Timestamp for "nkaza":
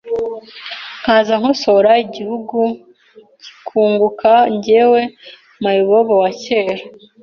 1.01-1.33